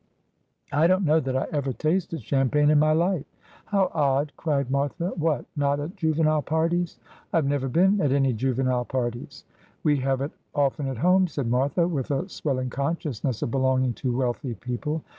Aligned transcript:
'I 0.71 0.87
don't 0.87 1.05
know 1.05 1.19
that 1.19 1.37
I 1.37 1.45
ever 1.51 1.71
tasted 1.73 2.23
champagne 2.23 2.71
in 2.71 2.79
my 2.79 2.91
life.'' 2.91 3.27
How 3.65 3.91
odd!' 3.93 4.33
cried 4.35 4.71
Martha.' 4.71 5.09
What, 5.25 5.45
not 5.55 5.79
at 5.79 5.95
juvenile 5.95 6.41
parties 6.41 6.97
?''I 7.33 7.37
have 7.37 7.45
never 7.45 7.67
been 7.69 8.01
at 8.01 8.11
any 8.11 8.33
juvenile 8.33 8.85
parties.'' 8.85 9.45
We 9.83 9.97
have 9.97 10.21
it 10.21 10.31
often 10.55 10.87
at 10.87 10.97
home,' 10.97 11.27
said 11.27 11.45
Martha, 11.45 11.87
with 11.87 12.09
a 12.09 12.27
swelling 12.29 12.71
consciousness 12.71 13.43
of 13.43 13.51
belonging 13.51 13.93
to 14.01 14.17
wealthy 14.17 14.55
people. 14.55 15.03